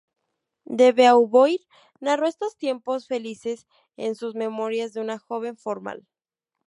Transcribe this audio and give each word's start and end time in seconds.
De 0.65 0.93
Beauvoir 0.93 1.59
narró 1.99 2.25
estos 2.25 2.57
tiempos 2.57 3.05
felices 3.05 3.67
en 3.97 4.15
sus 4.15 4.33
"Memorias 4.33 4.93
de 4.93 5.01
una 5.01 5.19
joven 5.19 5.55
formal". 5.57 6.07